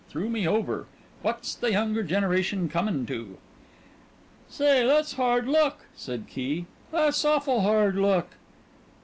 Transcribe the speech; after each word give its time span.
Threw 0.09 0.31
me 0.31 0.47
over! 0.47 0.87
What's 1.21 1.53
the 1.53 1.71
younger 1.73 2.01
generation 2.01 2.67
comin' 2.69 3.05
to?" 3.05 3.37
"Say 4.49 4.81
tha's 4.83 5.13
hard 5.13 5.47
luck," 5.47 5.85
said 5.95 6.25
Key 6.27 6.65
"that's 6.91 7.23
awful 7.23 7.61
hard 7.61 7.95
luck." 7.97 8.29